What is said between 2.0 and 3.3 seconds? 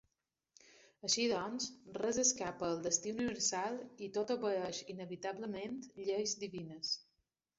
escapa al destí